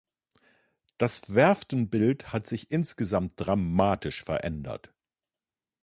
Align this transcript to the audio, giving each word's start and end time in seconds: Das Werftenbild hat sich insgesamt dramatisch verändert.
Das 0.97 1.35
Werftenbild 1.35 2.33
hat 2.33 2.47
sich 2.47 2.71
insgesamt 2.71 3.33
dramatisch 3.35 4.23
verändert. 4.23 4.91